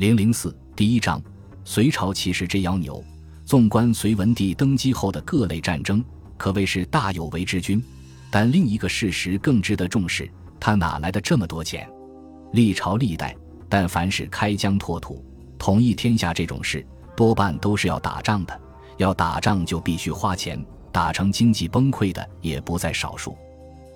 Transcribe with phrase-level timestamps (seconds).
[0.00, 1.22] 零零四第一章：
[1.62, 3.04] 隋朝骑士之妖牛。
[3.44, 6.02] 纵观隋文帝登基后的各类战争，
[6.38, 7.84] 可谓是大有为之君。
[8.30, 10.26] 但另一个事实更值得重视：
[10.58, 11.86] 他哪来的这么多钱？
[12.54, 13.36] 历朝历代，
[13.68, 15.22] 但凡是开疆拓土、
[15.58, 16.82] 统一天下这种事，
[17.14, 18.60] 多半都是要打仗的。
[18.96, 23.36] 要打仗就必须花钱，打成经济崩溃的也不在少数。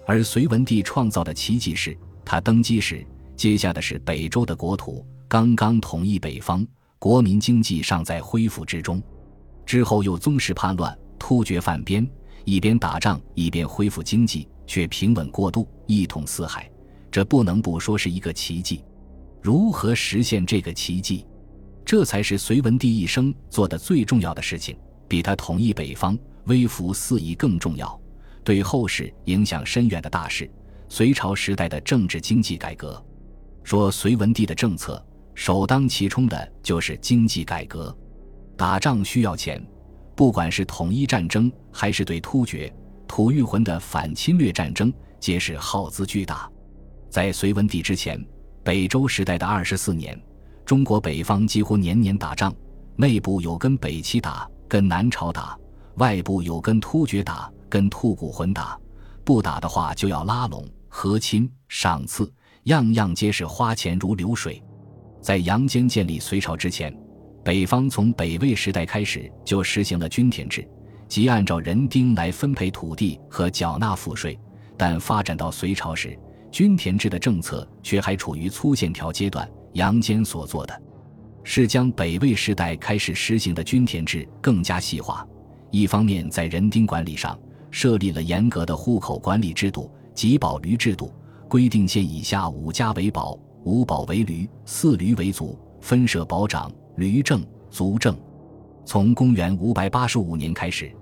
[0.06, 1.96] 而隋文帝创造的奇迹是，
[2.26, 3.02] 他登基时
[3.34, 6.66] 接下的是北周的国土，刚刚统一北方，
[6.98, 9.02] 国民经济尚在恢复之中。
[9.66, 12.06] 之后又宗室叛乱，突厥犯边，
[12.44, 16.70] 一边打仗一边恢复经济，却平稳过渡，一统四海。
[17.10, 18.84] 这不能不说是一个奇迹。
[19.40, 21.26] 如何实现这个奇迹？
[21.84, 24.76] 这才是隋文帝一生做的最重要的事情，
[25.08, 28.00] 比他统一北方、微服四夷更重要。
[28.42, 30.50] 对后世影响深远的大事，
[30.88, 33.02] 隋朝时代的政治经济改革。
[33.62, 35.02] 说隋文帝的政策，
[35.34, 37.96] 首当其冲的就是经济改革。
[38.56, 39.64] 打仗需要钱，
[40.14, 42.72] 不管是统一战争，还是对突厥、
[43.06, 46.50] 吐谷浑的反侵略战争，皆是耗资巨大。
[47.10, 48.24] 在隋文帝之前，
[48.62, 50.20] 北周时代的二十四年，
[50.64, 52.54] 中国北方几乎年年打仗，
[52.96, 55.58] 内部有跟北齐打，跟南朝打，
[55.96, 57.50] 外部有跟突厥打。
[57.66, 58.78] 跟吐谷浑打，
[59.24, 62.32] 不打的话就要拉拢、和亲、赏赐，
[62.64, 64.62] 样样皆是花钱如流水。
[65.24, 66.94] 在杨坚建立隋朝之前，
[67.42, 70.68] 北方从北魏时代开始就实行了均田制，
[71.08, 74.38] 即按照人丁来分配土地和缴纳赋税。
[74.76, 76.14] 但发展到隋朝时，
[76.52, 79.50] 均田制的政策却还处于粗线条阶段。
[79.72, 80.82] 杨坚所做的，
[81.42, 85.26] 是将北魏时代开始实行的均田制更加细化。
[85.70, 87.38] 一方面在人丁管理上。
[87.70, 91.12] 设立了严格的户口管理制度及保驴制度，
[91.48, 98.16] 规定县以下五家为保，五保为驴，四驴为卒，分设保长、驴正、卒正。
[98.84, 100.94] 从公元五百八十五年开始，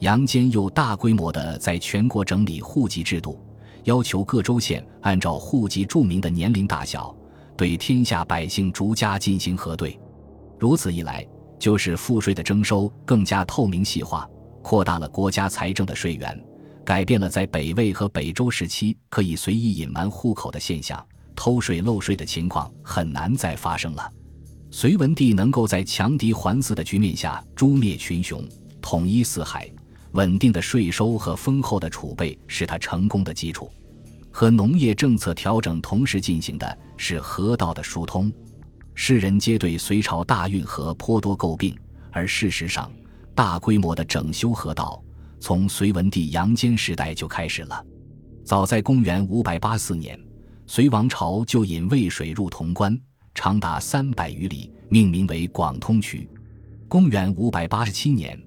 [0.00, 3.42] 杨坚又大规模的在全国整理户籍制度，
[3.84, 7.14] 要求各州县按照户籍注明的年龄大小，
[7.56, 9.98] 对天下百姓逐家进行核对。
[10.58, 11.26] 如此一来，
[11.58, 14.28] 就是赋税的征收更加透明细化。
[14.62, 16.38] 扩大了国家财政的税源，
[16.84, 21.02] 改变了在北魏和北周时期可以随意隐瞒户口的现象，
[21.40, 24.12] 偷税漏税的情况很难再发生了。
[24.70, 28.46] 隋文帝能够在强敌环伺的局面下诛灭群雄，
[28.82, 29.66] 统一四海，
[30.12, 33.70] 稳定的税收和丰厚的储备是他成功的基础。
[34.30, 38.30] 和农业政策调整同时进行的是河道的疏通，
[38.94, 41.74] 世人皆对隋朝大运河颇多诟病，
[42.10, 42.92] 而事实上。
[43.34, 45.02] 大规模的整修河道，
[45.40, 47.82] 从隋文帝杨坚时代就开始了。
[48.44, 50.20] 早在公元五百八四年，
[50.72, 52.96] 隋王朝就引渭水入潼关，
[53.34, 56.30] 长达三百余里，命名为广通渠。
[56.86, 58.40] 公元五百八十七年，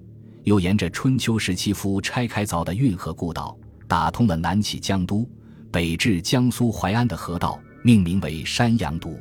[0.44, 3.54] 又沿着春秋时期夫差开凿的运河故道，
[3.86, 5.28] 打通了南起江都、
[5.70, 9.14] 北至江苏淮安的河道，命名为山阳都。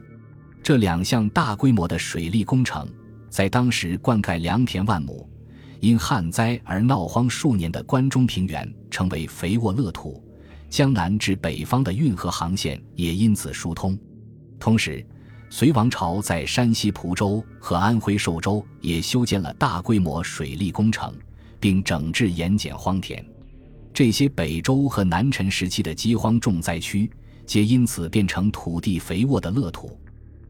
[0.63, 2.88] 这两项大规模的水利工程，
[3.30, 5.30] 在当时灌溉良田万亩。
[5.81, 10.24] 因旱灾而闹荒数年的关中平原成为肥沃乐土，
[10.74, 13.96] 江南至北方的运河航线也因此疏通。
[14.60, 15.06] 同时，
[15.48, 21.14] 隋王朝在山西蒲州和安徽寿州也修建了大规模水利工程，
[21.60, 23.24] 并整治盐碱荒田。
[23.94, 27.08] 这些北周和南陈时期的饥荒重灾区，
[27.46, 29.96] 皆因此变成土地肥沃的乐土。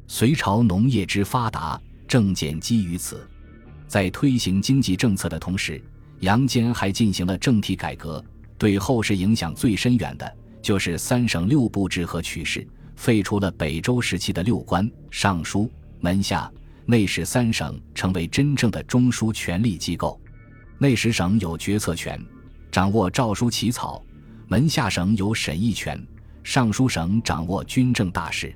[0.07, 3.27] 隋朝农业之发达，正建基于此。
[3.89, 5.83] 在推行经济政策的同时，
[6.21, 8.23] 杨坚还进行了政体改革。
[8.63, 12.65] 对后世影响最深远的，就是三省六部制和取士，
[12.95, 15.69] 废除了北周时期的六官、尚书、
[15.99, 16.49] 门下、
[16.85, 20.17] 内史三省，成为真正的中枢权力机构。
[20.77, 22.17] 内史省有决策权，
[22.71, 24.01] 掌握诏书起草；
[24.47, 25.97] 门下省有审议权；
[26.41, 28.55] 尚书省掌握军政大事。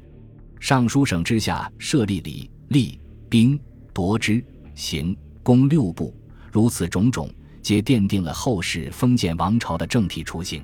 [0.58, 2.98] 尚书省之下设立礼、吏、
[3.28, 3.60] 兵、
[3.94, 4.42] 夺之、
[4.74, 5.14] 刑。
[5.44, 6.16] 公六部，
[6.50, 7.30] 如此种种，
[7.68, 10.64] 皆奠定了后世封建王朝的政体雏形。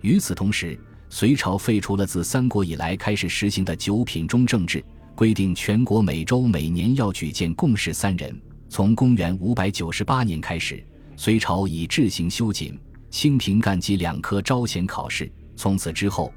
[0.00, 4.82] 与此同时，隋朝废除了自三国以来开始实行的九品中正制，
[5.14, 8.34] 规定全国每州每年要举荐贡士三人。
[8.70, 10.82] 从公元五百九十八年开始，
[11.14, 15.30] 隋朝以制行修谨、清平干级两科招贤考试。
[15.56, 16.32] 从此之后，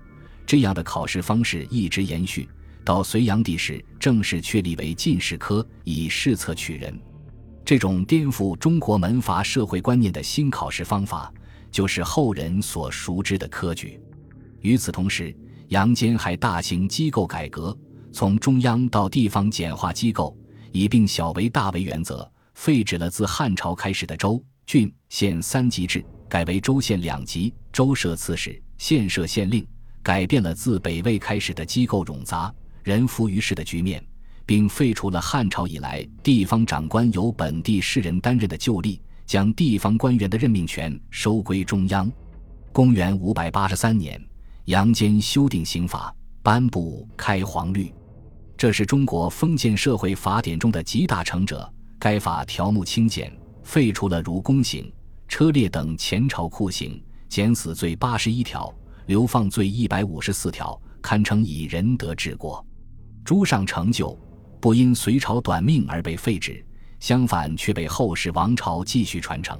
[0.45, 2.45] 这样的考试方式一直延续
[2.83, 6.93] 到隋炀帝时，正式确立为进士科，以试策取人。
[7.65, 11.33] 这种颠覆中国门阀社会观念的新考试方法，
[11.71, 13.99] 就是后人所熟知的科举。
[14.59, 15.35] 与此同时，
[15.69, 17.77] 杨坚还大型机构改革，
[18.11, 20.37] 从中央到地方简化机构，
[20.73, 29.65] 以并小为大为原则，废止了自汉朝开始的州、郡、县三级制，改为州县两级，州设刺史，县设县令，
[30.01, 34.05] 改变了自北魏开始的机构冗杂、人浮于事的局面，
[34.45, 42.11] 并废除了汉朝以来地方长官由本地士人担任的旧例，将地方官员的任命权收归中央。
[42.71, 44.21] 公元五百八十三年，
[44.65, 47.93] 杨坚修订刑法，颁布开皇律。
[48.57, 51.71] 这是中国封建社会法典中的集大成者。
[51.99, 53.31] 该法条目清简，
[53.63, 54.91] 废除了如宫刑、
[55.27, 58.73] 车裂等前朝酷刑，减死罪八十一条，
[59.05, 62.65] 流放罪一百五十四条，堪称以仁德治国。
[63.23, 64.17] 诸上成就
[64.63, 66.65] 不因隋朝短命而被废止，
[67.01, 69.59] 相反却被后世王朝继续传承。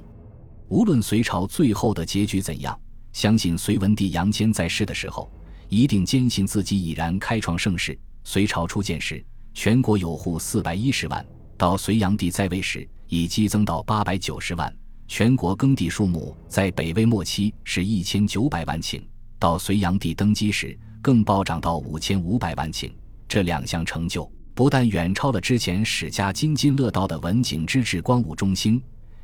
[0.68, 2.80] 无论隋朝最后的结局怎样，
[3.12, 5.30] 相信隋文帝杨坚在世的时候，
[5.68, 7.98] 一定坚信自己已然开创盛世。
[8.24, 9.22] 隋朝初建时，
[9.52, 11.22] 全国有户四百一十万；
[11.58, 14.74] 到隋炀帝在位时，已激增到八百九十万。
[15.06, 19.02] 全国耕地数目在北魏末期是一千九百万顷，
[19.38, 22.90] 到隋炀帝登基时，更暴涨到五千五百万顷。
[23.28, 28.80] 这两项成就，不但远超了之前史家津津乐道的文景之治、光武中兴，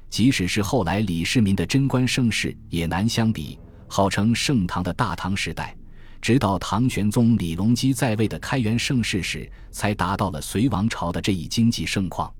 [0.08, 3.56] 即使是后来李世民的贞观盛世，也难相比。
[3.86, 5.76] 号称盛唐的大唐时代。
[6.20, 12.30] 直到唐玄宗李隆基在位的开元盛世时，才达到了隋王朝的这一经济盛况。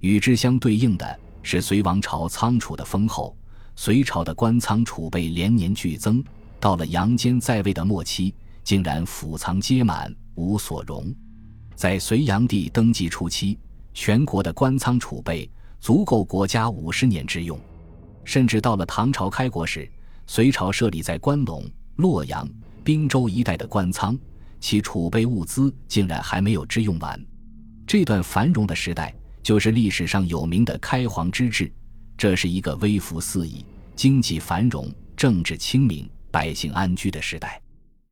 [0.00, 3.36] 与之相对应的是隋王朝仓储的丰厚，
[3.76, 6.24] 隋朝的官仓储备连年剧增，
[6.58, 11.14] 到了杨坚在位的末期，竟然府仓皆满，无所容。
[11.78, 13.56] 在隋炀帝登基初期，
[13.94, 15.48] 全国的官仓储备
[15.78, 17.56] 足够国家五十年之用，
[18.24, 19.88] 甚至到了唐朝开国时，
[20.26, 21.62] 隋朝设立在关陇、
[21.94, 22.48] 洛阳。
[22.82, 24.18] 滨州一带的官仓，
[24.58, 27.24] 其储备物资竟然还没有支用完。
[27.86, 31.72] 这段繁荣的时代，就是历史上有名的开皇之治。
[32.16, 33.64] 这是一个微服四夷、
[33.94, 37.62] 经济繁荣、政治清明、百姓安居的时代。